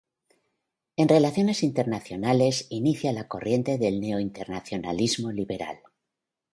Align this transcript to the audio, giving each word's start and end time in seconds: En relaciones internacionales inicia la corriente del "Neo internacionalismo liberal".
En 0.95 1.07
relaciones 1.07 1.61
internacionales 1.61 2.65
inicia 2.71 3.13
la 3.13 3.27
corriente 3.27 3.77
del 3.77 4.01
"Neo 4.01 4.19
internacionalismo 4.19 5.31
liberal". 5.31 5.77